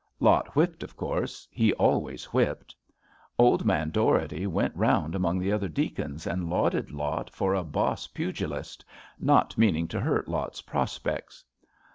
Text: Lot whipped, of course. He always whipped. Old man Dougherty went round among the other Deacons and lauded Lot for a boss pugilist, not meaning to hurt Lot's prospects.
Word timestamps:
Lot 0.19 0.55
whipped, 0.55 0.81
of 0.81 0.97
course. 0.97 1.47
He 1.51 1.73
always 1.73 2.25
whipped. 2.33 2.75
Old 3.37 3.65
man 3.65 3.91
Dougherty 3.91 4.47
went 4.47 4.75
round 4.75 5.13
among 5.13 5.37
the 5.37 5.51
other 5.51 5.67
Deacons 5.67 6.25
and 6.25 6.49
lauded 6.49 6.89
Lot 6.89 7.29
for 7.29 7.53
a 7.53 7.63
boss 7.63 8.07
pugilist, 8.07 8.83
not 9.19 9.59
meaning 9.59 9.87
to 9.89 9.99
hurt 9.99 10.27
Lot's 10.27 10.63
prospects. 10.63 11.43